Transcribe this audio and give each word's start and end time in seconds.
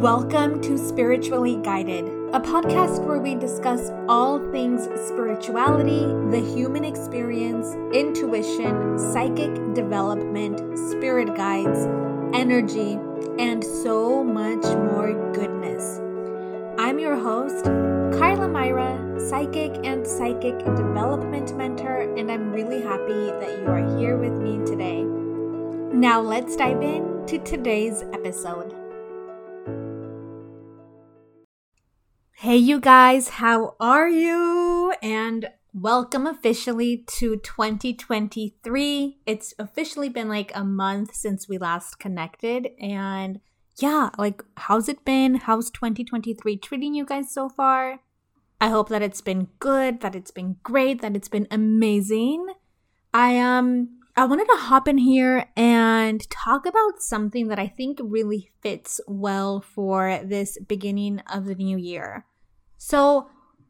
Welcome 0.00 0.62
to 0.62 0.78
Spiritually 0.78 1.56
Guided, 1.56 2.06
a 2.32 2.40
podcast 2.40 3.04
where 3.04 3.18
we 3.18 3.34
discuss 3.34 3.90
all 4.08 4.38
things 4.50 4.84
spirituality, 5.06 6.06
the 6.30 6.40
human 6.54 6.86
experience, 6.86 7.74
intuition, 7.94 8.98
psychic 8.98 9.52
development, 9.74 10.56
spirit 10.88 11.36
guides, 11.36 11.80
energy, 12.32 12.98
and 13.38 13.62
so 13.62 14.24
much 14.24 14.64
more 14.64 15.12
goodness. 15.34 15.98
I'm 16.78 16.98
your 16.98 17.16
host, 17.16 17.66
Karla 18.18 18.48
Myra, 18.48 19.20
psychic 19.28 19.84
and 19.84 20.06
psychic 20.06 20.58
development 20.60 21.54
mentor, 21.58 22.16
and 22.16 22.32
I'm 22.32 22.52
really 22.52 22.80
happy 22.80 23.26
that 23.38 23.58
you 23.60 23.66
are 23.66 23.98
here 23.98 24.16
with 24.16 24.32
me 24.32 24.64
today. 24.64 25.02
Now, 25.92 26.22
let's 26.22 26.56
dive 26.56 26.80
in 26.80 27.26
to 27.26 27.36
today's 27.40 28.02
episode. 28.14 28.79
Hey, 32.42 32.56
you 32.56 32.80
guys, 32.80 33.28
how 33.28 33.76
are 33.80 34.08
you? 34.08 34.94
And 35.02 35.50
welcome 35.74 36.26
officially 36.26 37.04
to 37.18 37.36
2023. 37.36 39.18
It's 39.26 39.52
officially 39.58 40.08
been 40.08 40.30
like 40.30 40.50
a 40.54 40.64
month 40.64 41.14
since 41.14 41.50
we 41.50 41.58
last 41.58 41.98
connected. 41.98 42.70
And 42.80 43.40
yeah, 43.76 44.08
like, 44.16 44.42
how's 44.56 44.88
it 44.88 45.04
been? 45.04 45.34
How's 45.34 45.70
2023 45.70 46.56
treating 46.56 46.94
you 46.94 47.04
guys 47.04 47.30
so 47.30 47.50
far? 47.50 48.00
I 48.58 48.70
hope 48.70 48.88
that 48.88 49.02
it's 49.02 49.20
been 49.20 49.48
good, 49.58 50.00
that 50.00 50.14
it's 50.14 50.30
been 50.30 50.56
great, 50.62 51.02
that 51.02 51.14
it's 51.14 51.28
been 51.28 51.46
amazing. 51.50 52.46
I 53.12 53.38
um 53.38 54.00
I 54.16 54.24
wanted 54.24 54.46
to 54.46 54.56
hop 54.56 54.88
in 54.88 54.96
here 54.96 55.50
and 55.58 56.28
talk 56.30 56.64
about 56.64 57.02
something 57.02 57.48
that 57.48 57.58
I 57.58 57.68
think 57.68 58.00
really 58.02 58.50
fits 58.62 58.98
well 59.06 59.60
for 59.60 60.20
this 60.24 60.56
beginning 60.66 61.18
of 61.30 61.44
the 61.44 61.54
new 61.54 61.76
year. 61.76 62.24
So, 62.82 63.28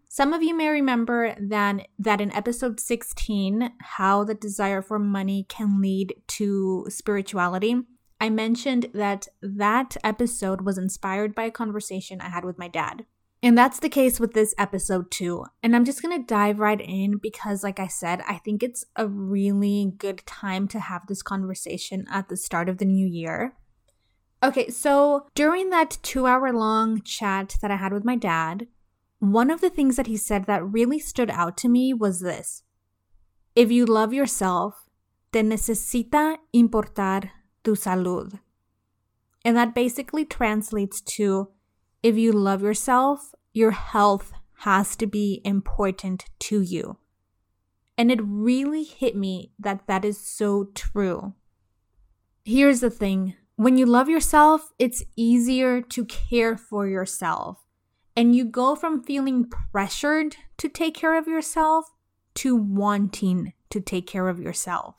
some 0.09 0.33
of 0.33 0.41
you 0.41 0.57
may 0.57 0.69
remember 0.69 1.35
that, 1.41 1.89
that 1.99 2.21
in 2.21 2.33
episode 2.33 2.79
16, 2.79 3.73
how 3.81 4.23
the 4.23 4.35
desire 4.35 4.83
for 4.83 5.01
money 5.01 5.47
can 5.49 5.81
lead 5.81 6.15
to 6.29 6.87
spirituality. 6.89 7.75
I 8.21 8.31
mentioned 8.31 8.87
that 8.95 9.27
that 9.43 9.97
episode 10.05 10.61
was 10.61 10.79
inspired 10.79 11.35
by 11.35 11.43
a 11.45 11.51
conversation 11.51 12.21
I 12.21 12.29
had 12.29 12.45
with 12.45 12.57
my 12.57 12.69
dad. 12.69 13.05
And 13.43 13.59
that's 13.59 13.81
the 13.81 13.89
case 13.89 14.21
with 14.21 14.33
this 14.33 14.55
episode 14.59 15.11
too. 15.11 15.45
And 15.61 15.75
I'm 15.75 15.85
just 15.85 16.03
going 16.03 16.17
to 16.17 16.25
dive 16.25 16.61
right 16.61 16.81
in 16.81 17.19
because, 17.19 17.65
like 17.65 17.81
I 17.81 17.89
said, 17.89 18.23
I 18.29 18.39
think 18.39 18.63
it's 18.63 18.85
a 18.95 19.09
really 19.09 19.93
good 19.99 20.25
time 20.25 20.69
to 20.69 20.79
have 20.79 21.09
this 21.09 21.23
conversation 21.23 22.05
at 22.13 22.29
the 22.29 22.37
start 22.37 22.69
of 22.69 22.79
the 22.79 22.85
new 22.85 23.07
year. 23.07 23.57
Okay, 24.41 24.71
so 24.71 25.27
during 25.35 25.71
that 25.71 25.99
two 26.03 26.29
hour 26.29 26.53
long 26.53 27.03
chat 27.03 27.57
that 27.61 27.73
I 27.73 27.77
had 27.77 27.93
with 27.93 28.05
my 28.05 28.15
dad, 28.15 28.69
one 29.21 29.51
of 29.51 29.61
the 29.61 29.71
things 29.71 29.97
that 29.97 30.07
he 30.07 30.17
said 30.17 30.47
that 30.47 30.65
really 30.65 30.99
stood 30.99 31.31
out 31.31 31.57
to 31.59 31.69
me 31.69 31.93
was 31.93 32.21
this 32.21 32.63
If 33.55 33.71
you 33.71 33.85
love 33.85 34.13
yourself, 34.13 34.89
te 35.31 35.43
necesita 35.43 36.39
importar 36.55 37.31
tu 37.63 37.73
salud. 37.73 38.41
And 39.45 39.57
that 39.57 39.75
basically 39.75 40.25
translates 40.25 41.01
to 41.17 41.49
if 42.03 42.17
you 42.17 42.33
love 42.33 42.63
yourself, 42.63 43.35
your 43.53 43.73
health 43.73 44.33
has 44.61 44.97
to 44.97 45.07
be 45.07 45.43
important 45.45 46.25
to 46.39 46.63
you. 46.63 46.97
And 47.99 48.11
it 48.11 48.21
really 48.23 48.85
hit 48.85 49.15
me 49.15 49.53
that 49.59 49.87
that 49.87 50.05
is 50.05 50.19
so 50.19 50.71
true. 50.75 51.35
Here's 52.43 52.81
the 52.81 52.91
thing 52.91 53.35
when 53.57 53.77
you 53.77 53.85
love 53.85 54.09
yourself, 54.09 54.73
it's 54.79 55.05
easier 55.15 55.83
to 55.83 56.07
care 56.07 56.57
for 56.57 56.89
yourself 56.89 57.59
and 58.21 58.37
you 58.37 58.45
go 58.45 58.77
from 58.77 59.03
feeling 59.03 59.49
pressured 59.49 60.37
to 60.59 60.69
take 60.69 60.95
care 60.95 61.17
of 61.17 61.27
yourself 61.27 61.87
to 62.35 62.55
wanting 62.55 63.55
to 63.71 63.81
take 63.81 64.07
care 64.07 64.29
of 64.29 64.39
yourself. 64.39 64.95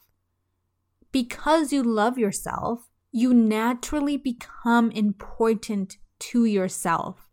Because 1.12 1.72
you 1.72 1.84
love 1.84 2.18
yourself, 2.18 2.90
you 3.12 3.32
naturally 3.32 4.18
become 4.18 4.90
important 4.90 5.98
to 6.18 6.46
yourself. 6.46 7.30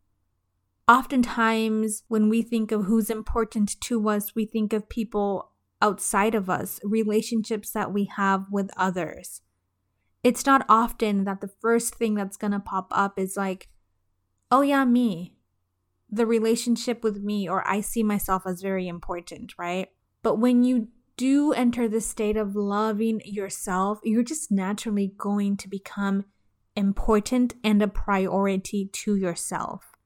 Oftentimes, 0.86 2.02
when 2.08 2.28
we 2.28 2.42
think 2.42 2.70
of 2.70 2.84
who's 2.84 3.08
important 3.08 3.80
to 3.80 4.10
us, 4.10 4.34
we 4.34 4.44
think 4.44 4.74
of 4.74 4.90
people 4.90 5.52
outside 5.80 6.34
of 6.34 6.50
us, 6.50 6.78
relationships 6.84 7.70
that 7.70 7.94
we 7.94 8.04
have 8.14 8.44
with 8.50 8.68
others. 8.76 9.40
It's 10.22 10.44
not 10.44 10.66
often 10.68 11.24
that 11.24 11.40
the 11.40 11.48
first 11.62 11.94
thing 11.94 12.14
that's 12.14 12.36
going 12.36 12.52
to 12.52 12.60
pop 12.60 12.88
up 12.90 13.18
is 13.18 13.38
like, 13.38 13.68
oh, 14.50 14.60
yeah, 14.60 14.84
me 14.84 15.37
the 16.10 16.26
relationship 16.26 17.02
with 17.02 17.22
me 17.22 17.48
or 17.48 17.66
I 17.68 17.80
see 17.80 18.02
myself 18.02 18.44
as 18.46 18.62
very 18.62 18.88
important, 18.88 19.52
right? 19.58 19.88
But 20.22 20.36
when 20.36 20.64
you 20.64 20.88
do 21.16 21.52
enter 21.52 21.88
the 21.88 22.00
state 22.00 22.36
of 22.36 22.56
loving 22.56 23.20
yourself, 23.24 23.98
you're 24.04 24.22
just 24.22 24.50
naturally 24.50 25.12
going 25.18 25.56
to 25.58 25.68
become 25.68 26.24
important 26.76 27.54
and 27.64 27.82
a 27.82 27.88
priority 27.88 28.88
to 28.92 29.16
yourself. 29.16 29.96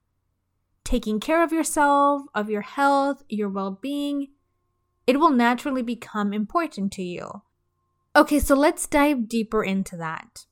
Taking 0.83 1.19
care 1.19 1.43
of 1.43 1.53
yourself, 1.53 2.23
of 2.33 2.49
your 2.49 2.61
health, 2.61 3.23
your 3.29 3.47
well 3.47 3.79
being, 3.81 4.29
it 5.05 5.19
will 5.19 5.29
naturally 5.29 5.83
become 5.83 6.33
important 6.33 6.91
to 6.93 7.03
you. 7.03 7.43
Okay, 8.15 8.39
so 8.39 8.55
let's 8.55 8.87
dive 8.87 9.27
deeper 9.27 9.63
into 9.63 9.95
that. 9.97 10.45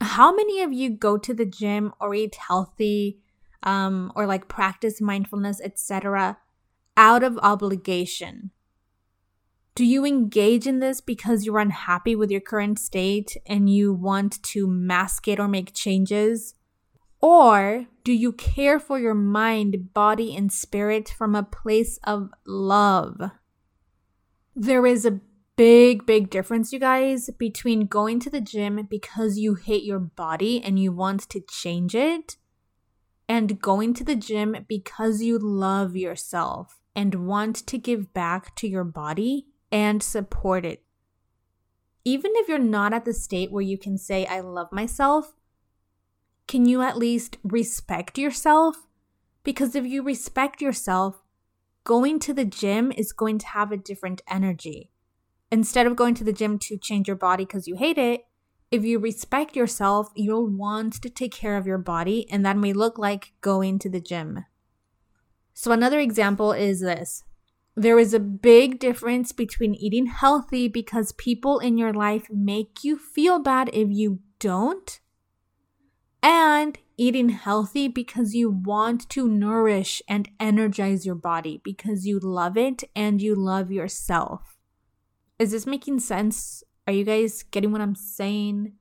How 0.00 0.34
many 0.34 0.60
of 0.60 0.72
you 0.72 0.90
go 0.90 1.16
to 1.16 1.32
the 1.32 1.46
gym 1.46 1.92
or 2.00 2.14
eat 2.14 2.34
healthy 2.34 3.20
um, 3.64 4.12
or 4.14 4.26
like 4.26 4.48
practice 4.48 5.00
mindfulness, 5.00 5.60
etc., 5.60 6.38
out 6.96 7.24
of 7.24 7.38
obligation? 7.38 8.50
Do 9.74 9.84
you 9.84 10.04
engage 10.04 10.68
in 10.68 10.78
this 10.78 11.00
because 11.00 11.44
you're 11.44 11.58
unhappy 11.58 12.14
with 12.14 12.30
your 12.30 12.40
current 12.40 12.78
state 12.78 13.36
and 13.44 13.68
you 13.68 13.92
want 13.92 14.40
to 14.44 14.68
mask 14.68 15.26
it 15.26 15.40
or 15.40 15.48
make 15.48 15.74
changes? 15.74 16.54
Or 17.20 17.86
do 18.04 18.12
you 18.12 18.32
care 18.32 18.78
for 18.78 19.00
your 19.00 19.14
mind, 19.14 19.92
body, 19.92 20.36
and 20.36 20.52
spirit 20.52 21.08
from 21.08 21.34
a 21.34 21.42
place 21.42 21.98
of 22.04 22.30
love? 22.46 23.32
There 24.54 24.86
is 24.86 25.04
a 25.04 25.20
big, 25.56 26.06
big 26.06 26.30
difference, 26.30 26.72
you 26.72 26.78
guys, 26.78 27.30
between 27.36 27.86
going 27.86 28.20
to 28.20 28.30
the 28.30 28.40
gym 28.40 28.86
because 28.88 29.38
you 29.38 29.54
hate 29.54 29.84
your 29.84 29.98
body 29.98 30.62
and 30.62 30.78
you 30.78 30.92
want 30.92 31.28
to 31.30 31.40
change 31.40 31.96
it 31.96 32.36
and 33.28 33.60
going 33.60 33.94
to 33.94 34.04
the 34.04 34.16
gym 34.16 34.64
because 34.68 35.22
you 35.22 35.38
love 35.38 35.96
yourself 35.96 36.80
and 36.94 37.26
want 37.26 37.56
to 37.66 37.78
give 37.78 38.12
back 38.12 38.54
to 38.56 38.68
your 38.68 38.84
body 38.84 39.46
and 39.72 40.02
support 40.02 40.64
it. 40.64 40.82
Even 42.04 42.32
if 42.34 42.48
you're 42.48 42.58
not 42.58 42.92
at 42.92 43.04
the 43.04 43.14
state 43.14 43.50
where 43.50 43.62
you 43.62 43.78
can 43.78 43.96
say, 43.96 44.26
I 44.26 44.40
love 44.40 44.68
myself, 44.70 45.34
can 46.46 46.66
you 46.66 46.82
at 46.82 46.98
least 46.98 47.38
respect 47.42 48.18
yourself? 48.18 48.86
Because 49.42 49.74
if 49.74 49.86
you 49.86 50.02
respect 50.02 50.60
yourself, 50.60 51.22
going 51.84 52.18
to 52.18 52.34
the 52.34 52.44
gym 52.44 52.92
is 52.92 53.12
going 53.12 53.38
to 53.38 53.46
have 53.48 53.72
a 53.72 53.76
different 53.76 54.22
energy. 54.28 54.90
Instead 55.50 55.86
of 55.86 55.96
going 55.96 56.14
to 56.14 56.24
the 56.24 56.32
gym 56.32 56.58
to 56.58 56.76
change 56.76 57.06
your 57.06 57.16
body 57.16 57.44
because 57.44 57.66
you 57.66 57.76
hate 57.76 57.98
it, 57.98 58.26
if 58.74 58.84
you 58.84 58.98
respect 58.98 59.54
yourself, 59.54 60.10
you'll 60.16 60.48
want 60.48 60.94
to 60.94 61.08
take 61.08 61.32
care 61.32 61.56
of 61.56 61.66
your 61.66 61.78
body, 61.78 62.28
and 62.28 62.44
that 62.44 62.56
may 62.56 62.72
look 62.72 62.98
like 62.98 63.32
going 63.40 63.78
to 63.78 63.88
the 63.88 64.00
gym. 64.00 64.44
So, 65.54 65.70
another 65.70 66.00
example 66.00 66.50
is 66.50 66.80
this 66.80 67.22
there 67.76 68.00
is 68.00 68.12
a 68.12 68.18
big 68.18 68.80
difference 68.80 69.30
between 69.30 69.76
eating 69.76 70.06
healthy 70.06 70.66
because 70.66 71.12
people 71.12 71.60
in 71.60 71.78
your 71.78 71.92
life 71.92 72.26
make 72.30 72.82
you 72.82 72.98
feel 72.98 73.38
bad 73.38 73.70
if 73.72 73.90
you 73.90 74.18
don't, 74.40 74.98
and 76.20 76.76
eating 76.96 77.28
healthy 77.28 77.86
because 77.86 78.34
you 78.34 78.50
want 78.50 79.08
to 79.10 79.28
nourish 79.28 80.02
and 80.08 80.28
energize 80.40 81.06
your 81.06 81.14
body 81.14 81.60
because 81.62 82.06
you 82.06 82.18
love 82.18 82.56
it 82.56 82.82
and 82.96 83.22
you 83.22 83.36
love 83.36 83.70
yourself. 83.70 84.56
Is 85.38 85.52
this 85.52 85.64
making 85.64 86.00
sense? 86.00 86.64
Are 86.86 86.92
you 86.92 87.04
guys 87.04 87.42
getting 87.42 87.72
what 87.72 87.80
I'm 87.80 87.94
saying? 87.94 88.72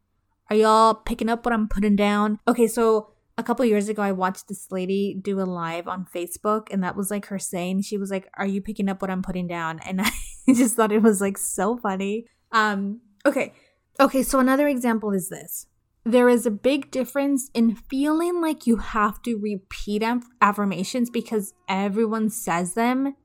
Are 0.50 0.56
y'all 0.56 0.94
picking 0.94 1.30
up 1.30 1.46
what 1.46 1.54
I'm 1.54 1.68
putting 1.68 1.96
down? 1.96 2.40
Okay, 2.48 2.68
so 2.68 3.14
a 3.38 3.44
couple 3.44 3.66
years 3.66 3.90
ago, 3.90 4.02
I 4.02 4.12
watched 4.12 4.48
this 4.48 4.72
lady 4.72 5.18
do 5.20 5.40
a 5.40 5.44
live 5.44 5.88
on 5.88 6.06
Facebook, 6.14 6.68
and 6.72 6.84
that 6.84 6.96
was 6.96 7.10
like 7.10 7.28
her 7.28 7.40
saying, 7.40 7.82
she 7.82 7.98
was 7.98 8.12
like, 8.12 8.30
Are 8.38 8.46
you 8.46 8.62
picking 8.62 8.90
up 8.90 9.02
what 9.02 9.10
I'm 9.10 9.22
putting 9.22 9.48
down? 9.48 9.80
And 9.86 10.02
I 10.02 10.12
just 10.54 10.76
thought 10.76 10.92
it 10.92 11.02
was 11.02 11.22
like 11.22 11.38
so 11.38 11.78
funny. 11.78 12.26
Um, 12.52 13.02
okay. 13.26 13.54
Okay, 14.00 14.24
so 14.24 14.40
another 14.40 14.68
example 14.68 15.12
is 15.12 15.30
this. 15.30 15.68
There 16.06 16.28
is 16.28 16.46
a 16.46 16.52
big 16.52 16.92
difference 16.92 17.50
in 17.54 17.76
feeling 17.76 18.42
like 18.42 18.68
you 18.68 18.78
have 18.78 19.22
to 19.22 19.38
repeat 19.38 20.04
affirmations 20.42 21.10
because 21.10 21.54
everyone 21.70 22.30
says 22.30 22.74
them 22.74 23.16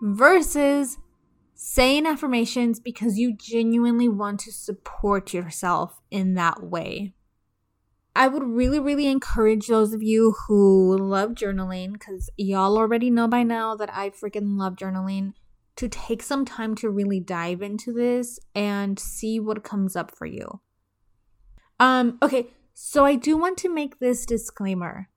versus 0.00 0.96
saying 1.58 2.06
affirmations 2.06 2.78
because 2.78 3.18
you 3.18 3.34
genuinely 3.34 4.08
want 4.08 4.38
to 4.40 4.52
support 4.52 5.32
yourself 5.32 6.00
in 6.10 6.34
that 6.34 6.62
way. 6.62 7.14
I 8.14 8.28
would 8.28 8.44
really, 8.44 8.78
really 8.78 9.06
encourage 9.06 9.66
those 9.66 9.92
of 9.92 10.02
you 10.02 10.34
who 10.46 10.96
love 10.96 11.30
journaling, 11.30 11.94
because 11.94 12.30
y'all 12.36 12.78
already 12.78 13.10
know 13.10 13.26
by 13.26 13.42
now 13.42 13.74
that 13.74 13.90
I 13.92 14.10
freaking 14.10 14.58
love 14.58 14.76
journaling, 14.76 15.32
to 15.76 15.88
take 15.88 16.22
some 16.22 16.44
time 16.44 16.74
to 16.76 16.88
really 16.88 17.20
dive 17.20 17.60
into 17.60 17.92
this 17.92 18.38
and 18.54 18.98
see 18.98 19.40
what 19.40 19.64
comes 19.64 19.96
up 19.96 20.14
for 20.14 20.26
you. 20.26 20.60
Um, 21.78 22.18
okay, 22.22 22.48
so 22.72 23.04
I 23.04 23.16
do 23.16 23.36
want 23.36 23.58
to 23.58 23.72
make 23.72 23.98
this 23.98 24.24
disclaimer. 24.24 25.10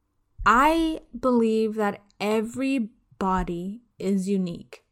I 0.46 1.02
believe 1.18 1.76
that 1.76 2.02
every 2.20 2.90
body 3.18 3.82
is 3.98 4.28
unique. 4.28 4.84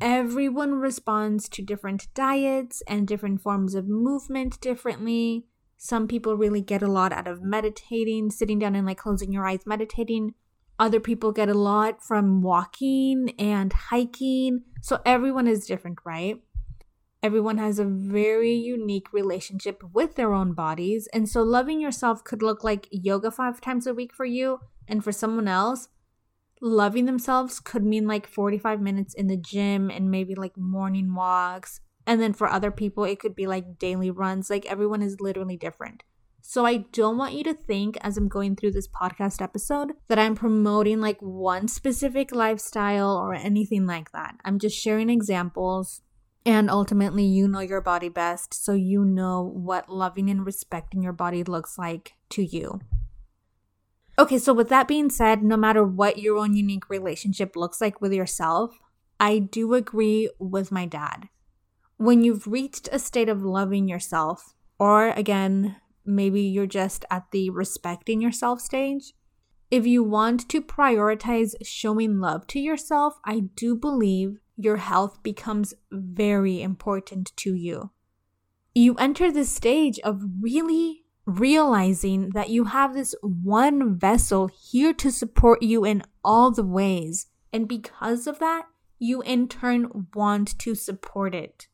Everyone 0.00 0.74
responds 0.74 1.48
to 1.48 1.62
different 1.62 2.06
diets 2.14 2.82
and 2.86 3.08
different 3.08 3.42
forms 3.42 3.74
of 3.74 3.88
movement 3.88 4.60
differently. 4.60 5.46
Some 5.76 6.06
people 6.06 6.36
really 6.36 6.60
get 6.60 6.82
a 6.82 6.90
lot 6.90 7.12
out 7.12 7.26
of 7.26 7.42
meditating, 7.42 8.30
sitting 8.30 8.60
down 8.60 8.76
and 8.76 8.86
like 8.86 8.98
closing 8.98 9.32
your 9.32 9.46
eyes, 9.46 9.66
meditating. 9.66 10.34
Other 10.78 11.00
people 11.00 11.32
get 11.32 11.48
a 11.48 11.54
lot 11.54 12.00
from 12.00 12.42
walking 12.42 13.34
and 13.38 13.72
hiking. 13.72 14.62
So 14.82 15.00
everyone 15.04 15.48
is 15.48 15.66
different, 15.66 15.98
right? 16.04 16.40
Everyone 17.20 17.58
has 17.58 17.80
a 17.80 17.84
very 17.84 18.54
unique 18.54 19.12
relationship 19.12 19.82
with 19.92 20.14
their 20.14 20.32
own 20.32 20.52
bodies. 20.52 21.08
And 21.12 21.28
so 21.28 21.42
loving 21.42 21.80
yourself 21.80 22.22
could 22.22 22.42
look 22.42 22.62
like 22.62 22.86
yoga 22.92 23.32
five 23.32 23.60
times 23.60 23.88
a 23.88 23.94
week 23.94 24.14
for 24.14 24.24
you. 24.24 24.60
And 24.86 25.02
for 25.02 25.10
someone 25.10 25.48
else, 25.48 25.88
loving 26.60 27.04
themselves 27.04 27.60
could 27.60 27.84
mean 27.84 28.06
like 28.06 28.26
45 28.26 28.80
minutes 28.80 29.14
in 29.14 29.26
the 29.26 29.36
gym 29.36 29.90
and 29.90 30.10
maybe 30.10 30.34
like 30.34 30.56
morning 30.56 31.14
walks 31.14 31.80
and 32.08 32.22
then 32.22 32.32
for 32.32 32.48
other 32.48 32.70
people, 32.70 33.04
it 33.04 33.20
could 33.20 33.36
be 33.36 33.46
like 33.46 33.78
daily 33.78 34.10
runs. 34.10 34.48
Like 34.48 34.64
everyone 34.64 35.02
is 35.02 35.20
literally 35.20 35.58
different. 35.58 36.04
So 36.40 36.64
I 36.64 36.78
don't 36.78 37.18
want 37.18 37.34
you 37.34 37.44
to 37.44 37.52
think 37.52 37.98
as 38.00 38.16
I'm 38.16 38.28
going 38.28 38.56
through 38.56 38.70
this 38.70 38.88
podcast 38.88 39.42
episode 39.42 39.92
that 40.08 40.18
I'm 40.18 40.34
promoting 40.34 41.02
like 41.02 41.20
one 41.20 41.68
specific 41.68 42.34
lifestyle 42.34 43.14
or 43.14 43.34
anything 43.34 43.86
like 43.86 44.12
that. 44.12 44.36
I'm 44.42 44.58
just 44.58 44.74
sharing 44.74 45.10
examples. 45.10 46.00
And 46.46 46.70
ultimately, 46.70 47.24
you 47.24 47.46
know 47.46 47.60
your 47.60 47.82
body 47.82 48.08
best, 48.08 48.54
so 48.54 48.72
you 48.72 49.04
know 49.04 49.42
what 49.42 49.90
loving 49.90 50.30
and 50.30 50.46
respecting 50.46 51.02
your 51.02 51.12
body 51.12 51.44
looks 51.44 51.76
like 51.76 52.14
to 52.30 52.42
you. 52.42 52.80
Okay, 54.18 54.38
so 54.38 54.52
with 54.52 54.68
that 54.70 54.88
being 54.88 55.10
said, 55.10 55.42
no 55.42 55.56
matter 55.56 55.84
what 55.84 56.18
your 56.18 56.38
own 56.38 56.56
unique 56.56 56.90
relationship 56.90 57.54
looks 57.54 57.80
like 57.80 58.00
with 58.00 58.12
yourself, 58.12 58.76
I 59.20 59.38
do 59.38 59.74
agree 59.74 60.28
with 60.38 60.72
my 60.72 60.86
dad 60.86 61.28
when 61.98 62.22
you've 62.22 62.46
reached 62.46 62.88
a 62.90 62.98
state 62.98 63.28
of 63.28 63.42
loving 63.42 63.88
yourself, 63.88 64.54
or 64.78 65.08
again, 65.10 65.76
maybe 66.06 66.40
you're 66.40 66.66
just 66.66 67.04
at 67.10 67.30
the 67.32 67.50
respecting 67.50 68.20
yourself 68.22 68.60
stage, 68.60 69.12
if 69.70 69.86
you 69.86 70.02
want 70.02 70.48
to 70.48 70.62
prioritize 70.62 71.54
showing 71.62 72.20
love 72.20 72.46
to 72.46 72.60
yourself, 72.60 73.18
I 73.24 73.40
do 73.40 73.76
believe 73.76 74.38
your 74.56 74.78
health 74.78 75.22
becomes 75.22 75.74
very 75.90 76.62
important 76.62 77.36
to 77.38 77.54
you. 77.54 77.90
You 78.74 78.94
enter 78.94 79.30
this 79.30 79.50
stage 79.50 79.98
of 80.00 80.22
really 80.40 81.02
realizing 81.28 82.30
that 82.30 82.48
you 82.48 82.64
have 82.64 82.94
this 82.94 83.14
one 83.20 83.98
vessel 83.98 84.48
here 84.48 84.94
to 84.94 85.10
support 85.10 85.62
you 85.62 85.84
in 85.84 86.02
all 86.24 86.50
the 86.50 86.64
ways. 86.64 87.26
And 87.52 87.68
because 87.68 88.26
of 88.26 88.38
that, 88.38 88.64
you 88.98 89.20
in 89.20 89.46
turn 89.46 90.06
want 90.14 90.58
to 90.58 90.74
support 90.74 91.34
it. 91.34 91.68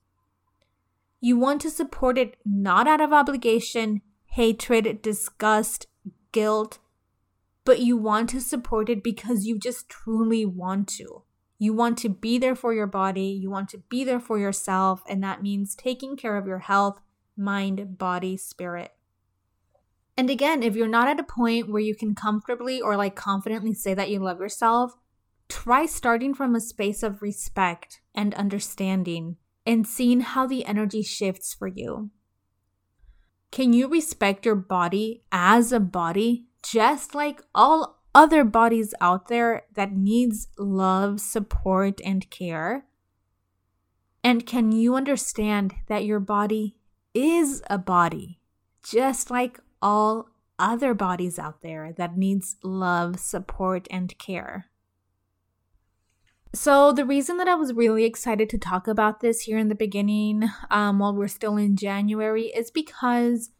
You 1.21 1.39
want 1.39 1.61
to 1.63 1.71
support 1.71 2.19
it 2.19 2.37
not 2.45 2.87
out 2.89 3.01
of 3.01 3.13
obligation, 3.13 4.03
hatred, 4.27 5.01
disgust, 5.01 5.87
guilt, 6.33 6.81
but 7.65 7.81
you 7.81 7.97
want 7.97 8.29
to 8.31 8.41
support 8.41 8.89
it 8.91 9.03
because 9.03 9.47
you 9.47 9.59
just 9.59 9.89
truly 9.89 10.45
want 10.45 10.89
to. 10.89 11.23
You 11.59 11.73
want 11.73 11.97
to 11.99 12.09
be 12.09 12.39
there 12.39 12.57
for 12.57 12.75
your 12.75 12.89
body, 12.89 13.27
you 13.27 13.51
want 13.51 13.69
to 13.71 13.79
be 13.89 14.05
there 14.05 14.21
for 14.21 14.39
yourself, 14.39 15.03
and 15.09 15.23
that 15.23 15.43
means 15.43 15.75
taking 15.75 16.17
care 16.17 16.37
of 16.37 16.47
your 16.47 16.59
health, 16.59 17.01
mind, 17.37 17.97
body, 17.97 18.37
spirit. 18.37 18.94
And 20.17 20.31
again, 20.31 20.63
if 20.63 20.77
you're 20.77 20.87
not 20.87 21.09
at 21.09 21.19
a 21.19 21.25
point 21.25 21.69
where 21.69 21.83
you 21.83 21.95
can 21.95 22.15
comfortably 22.15 22.81
or 22.81 22.97
like 22.97 23.17
confidently 23.17 23.75
say 23.75 23.95
that 23.95 24.11
you 24.11 24.21
love 24.21 24.41
yourself, 24.41 24.93
try 25.49 25.87
starting 25.87 26.35
from 26.35 26.55
a 26.55 26.61
space 26.61 27.03
of 27.03 27.23
respect 27.23 28.01
and 28.15 28.35
understanding 28.35 29.37
and 29.67 29.87
seeing 29.87 30.21
how 30.21 30.47
the 30.47 30.65
energy 30.65 31.03
shifts 31.03 31.55
for 31.55 31.67
you. 31.67 32.11
Can 33.51 33.73
you 33.73 33.89
respect 33.89 34.45
your 34.45 34.57
body 34.57 35.23
as 35.31 35.73
a 35.73 35.81
body, 35.81 36.47
just 36.63 37.15
like 37.15 37.43
all 37.55 38.03
other 38.15 38.45
bodies 38.45 38.95
out 39.01 39.29
there 39.29 39.63
that 39.75 39.93
needs 39.93 40.49
love, 40.59 41.21
support, 41.21 42.01
and 42.05 42.29
care? 42.31 42.87
And 44.23 44.47
can 44.47 44.73
you 44.73 44.95
understand 44.95 45.75
that 45.89 46.05
your 46.05 46.21
body 46.21 46.77
is 47.13 47.63
a 47.69 47.79
body, 47.79 48.41
just 48.83 49.31
like 49.31 49.61
all 49.85 50.31
other 50.59 50.95
bodies 50.95 51.39
out 51.39 51.61
there 51.61 51.93
that 51.93 52.17
needs 52.17 52.57
love, 52.65 53.21
support, 53.21 53.87
and 53.91 54.19
care? 54.19 54.67
So, 56.55 56.93
the 56.93 57.05
reason 57.05 57.37
that 57.39 57.49
I 57.49 57.57
was 57.57 57.75
really 57.75 58.05
excited 58.05 58.49
to 58.51 58.59
talk 58.59 58.87
about 58.87 59.21
this 59.21 59.43
here 59.43 59.59
in 59.59 59.69
the 59.69 59.75
beginning, 59.75 60.45
um, 60.71 61.01
while 61.01 61.13
we're 61.13 61.29
still 61.29 61.57
in 61.57 61.77
January, 61.77 62.45
is 62.47 62.71
because 62.71 63.51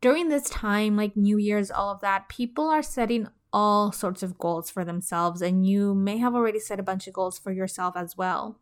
during 0.00 0.28
this 0.28 0.50
time, 0.50 0.96
like 0.96 1.16
New 1.16 1.38
Year's, 1.38 1.70
all 1.70 1.90
of 1.90 2.00
that, 2.00 2.28
people 2.28 2.68
are 2.68 2.82
setting 2.82 3.28
all 3.52 3.92
sorts 3.92 4.22
of 4.22 4.36
goals 4.36 4.68
for 4.68 4.84
themselves, 4.84 5.40
and 5.40 5.64
you 5.64 5.94
may 5.94 6.18
have 6.18 6.34
already 6.34 6.58
set 6.58 6.80
a 6.80 6.84
bunch 6.84 7.06
of 7.06 7.14
goals 7.14 7.38
for 7.38 7.52
yourself 7.52 7.96
as 7.96 8.16
well. 8.16 8.58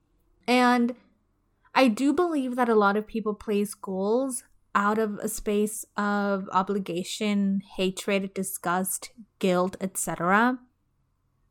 And 0.46 0.94
I 1.74 1.88
do 1.88 2.12
believe 2.12 2.56
that 2.56 2.68
a 2.68 2.74
lot 2.74 2.96
of 2.96 3.06
people 3.06 3.34
place 3.34 3.72
goals 3.74 4.44
out 4.78 4.96
of 4.96 5.18
a 5.18 5.28
space 5.28 5.84
of 5.96 6.48
obligation, 6.52 7.60
hatred, 7.76 8.32
disgust, 8.32 9.10
guilt, 9.40 9.76
etc. 9.80 10.56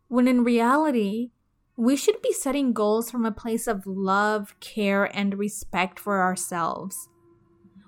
When 0.07 0.29
in 0.29 0.45
reality, 0.45 1.31
we 1.75 1.97
should 1.97 2.21
be 2.21 2.31
setting 2.31 2.71
goals 2.71 3.11
from 3.11 3.25
a 3.25 3.31
place 3.33 3.67
of 3.67 3.85
love, 3.85 4.57
care, 4.61 5.03
and 5.13 5.37
respect 5.37 5.99
for 5.99 6.21
ourselves. 6.21 7.09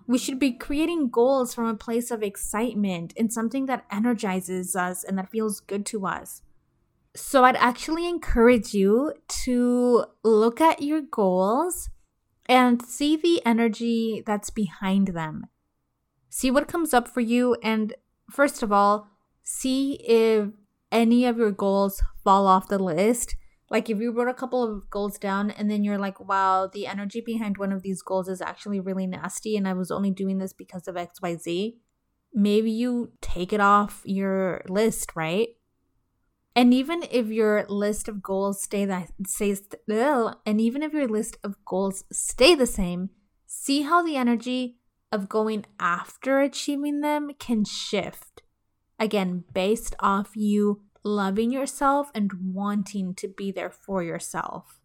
We 0.08 0.18
should 0.18 0.40
be 0.40 0.52
creating 0.52 1.10
goals 1.10 1.54
from 1.54 1.68
a 1.68 1.84
place 1.86 2.12
of 2.12 2.22
excitement 2.22 3.14
and 3.16 3.32
something 3.32 3.66
that 3.68 3.86
energizes 3.90 4.76
us 4.76 5.06
and 5.06 5.18
that 5.18 5.32
feels 5.32 5.62
good 5.62 5.86
to 5.88 6.06
us. 6.06 6.42
So, 7.16 7.46
I'd 7.46 7.56
actually 7.56 8.08
encourage 8.10 8.74
you 8.74 9.14
to 9.46 10.06
look 10.22 10.60
at 10.60 10.82
your 10.82 11.02
goals 11.02 11.90
and 12.50 12.86
see 12.86 13.16
the 13.16 13.42
energy 13.46 14.22
that's 14.26 14.50
behind 14.50 15.10
them. 15.10 15.46
See 16.30 16.52
what 16.52 16.68
comes 16.68 16.94
up 16.94 17.08
for 17.08 17.22
you, 17.22 17.56
and 17.64 17.94
first 18.30 18.62
of 18.62 18.74
all, 18.74 19.08
see 19.42 19.94
if 20.06 20.50
any 20.92 21.26
of 21.26 21.38
your 21.38 21.52
goals 21.52 22.02
fall 22.24 22.46
off 22.46 22.68
the 22.68 22.80
list 22.80 23.36
like 23.70 23.90
if 23.90 24.00
you 24.00 24.12
wrote 24.12 24.28
a 24.28 24.34
couple 24.34 24.64
of 24.64 24.90
goals 24.90 25.18
down 25.18 25.52
and 25.52 25.70
then 25.70 25.84
you're 25.84 25.98
like, 25.98 26.20
wow, 26.20 26.68
the 26.68 26.88
energy 26.88 27.22
behind 27.22 27.58
one 27.58 27.72
of 27.72 27.84
these 27.84 28.02
goals 28.02 28.28
is 28.28 28.42
actually 28.42 28.80
really 28.80 29.06
nasty 29.06 29.56
and 29.56 29.68
I 29.68 29.74
was 29.74 29.92
only 29.92 30.12
doing 30.12 30.40
this 30.40 30.54
because 30.54 30.88
of 30.88 30.96
XYZ, 30.96 31.76
maybe 32.34 32.72
you 32.72 33.12
take 33.22 33.54
it 33.54 33.62
off 33.62 34.02
your 34.06 34.64
list, 34.68 35.12
right? 35.16 35.50
And 36.60 36.74
even 36.74 37.04
if 37.10 37.28
your 37.28 37.66
list 37.70 38.10
of 38.10 38.22
goals 38.22 38.62
stay 38.62 38.84
that 38.84 39.12
stays 39.26 39.62
and 39.88 40.60
even 40.60 40.84
if 40.84 40.92
your 40.92 41.08
list 41.08 41.38
of 41.42 41.56
goals 41.64 42.04
stay 42.12 42.54
the 42.54 42.66
same, 42.66 43.12
see 43.48 43.84
how 43.84 44.04
the 44.04 44.18
energy 44.18 44.76
of 45.10 45.30
going 45.30 45.66
after 45.80 46.42
achieving 46.42 47.00
them 47.00 47.30
can 47.40 47.64
shift. 47.64 48.42
Again, 49.00 49.46
based 49.54 49.96
off 50.02 50.36
you 50.36 50.82
loving 51.02 51.50
yourself 51.50 52.12
and 52.14 52.30
wanting 52.54 53.16
to 53.16 53.30
be 53.30 53.54
there 53.54 53.72
for 53.72 54.04
yourself. 54.04 54.82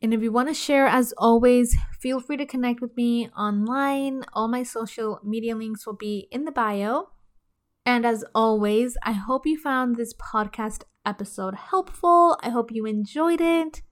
And 0.00 0.14
if 0.14 0.22
you 0.22 0.30
want 0.30 0.46
to 0.46 0.54
share, 0.54 0.86
as 0.86 1.12
always, 1.18 1.76
feel 1.98 2.20
free 2.20 2.36
to 2.36 2.46
connect 2.46 2.80
with 2.80 2.96
me 2.96 3.30
online. 3.30 4.22
All 4.32 4.46
my 4.46 4.62
social 4.62 5.18
media 5.24 5.56
links 5.56 5.84
will 5.84 5.96
be 5.96 6.28
in 6.30 6.44
the 6.44 6.52
bio. 6.52 7.08
And 7.86 8.04
as 8.04 8.24
always, 8.34 8.96
I 9.04 9.12
hope 9.12 9.46
you 9.46 9.56
found 9.56 9.94
this 9.94 10.12
podcast 10.14 10.82
episode 11.06 11.54
helpful. 11.54 12.36
I 12.42 12.50
hope 12.50 12.72
you 12.72 12.84
enjoyed 12.84 13.40
it. 13.40 13.82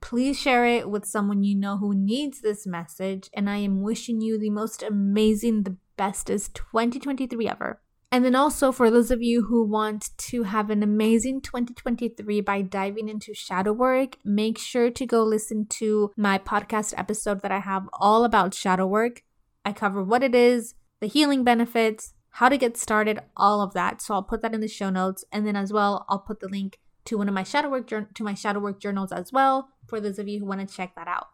Please 0.00 0.38
share 0.38 0.66
it 0.66 0.90
with 0.90 1.06
someone 1.06 1.44
you 1.44 1.54
know 1.54 1.76
who 1.76 1.94
needs 1.94 2.40
this 2.40 2.66
message. 2.66 3.30
And 3.32 3.48
I 3.48 3.58
am 3.58 3.80
wishing 3.80 4.20
you 4.20 4.38
the 4.38 4.50
most 4.50 4.82
amazing, 4.82 5.62
the 5.62 5.76
bestest 5.96 6.56
2023 6.56 7.48
ever. 7.48 7.80
And 8.10 8.24
then 8.24 8.34
also 8.34 8.72
for 8.72 8.90
those 8.90 9.12
of 9.12 9.22
you 9.22 9.44
who 9.44 9.64
want 9.64 10.10
to 10.18 10.42
have 10.42 10.70
an 10.70 10.82
amazing 10.82 11.40
2023 11.40 12.40
by 12.40 12.62
diving 12.62 13.08
into 13.08 13.34
shadow 13.34 13.72
work, 13.72 14.16
make 14.24 14.58
sure 14.58 14.90
to 14.90 15.06
go 15.06 15.22
listen 15.22 15.66
to 15.70 16.10
my 16.16 16.38
podcast 16.38 16.94
episode 16.96 17.40
that 17.42 17.52
I 17.52 17.60
have 17.60 17.88
all 17.92 18.24
about 18.24 18.52
shadow 18.52 18.86
work. 18.86 19.22
I 19.64 19.72
cover 19.72 20.02
what 20.02 20.24
it 20.24 20.34
is, 20.34 20.74
the 21.00 21.06
healing 21.06 21.44
benefits, 21.44 22.13
how 22.38 22.48
to 22.48 22.58
get 22.58 22.76
started, 22.76 23.20
all 23.36 23.60
of 23.60 23.74
that. 23.74 24.02
So 24.02 24.12
I'll 24.12 24.22
put 24.22 24.42
that 24.42 24.54
in 24.54 24.60
the 24.60 24.66
show 24.66 24.90
notes. 24.90 25.24
And 25.30 25.46
then 25.46 25.54
as 25.54 25.72
well, 25.72 26.04
I'll 26.08 26.18
put 26.18 26.40
the 26.40 26.48
link 26.48 26.80
to 27.04 27.16
one 27.16 27.28
of 27.28 27.34
my 27.34 27.44
shadow 27.44 27.68
work 27.68 27.86
to 27.86 28.24
my 28.24 28.34
shadow 28.34 28.58
work 28.58 28.80
journals 28.80 29.12
as 29.12 29.32
well 29.32 29.68
for 29.86 30.00
those 30.00 30.18
of 30.18 30.26
you 30.26 30.40
who 30.40 30.46
want 30.46 30.66
to 30.66 30.74
check 30.74 30.96
that 30.96 31.06
out. 31.06 31.28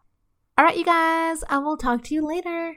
All 0.59 0.65
right, 0.65 0.77
you 0.77 0.85
guys, 0.85 1.43
I 1.49 1.57
will 1.57 1.75
talk 1.75 2.03
to 2.03 2.13
you 2.13 2.23
later. 2.23 2.75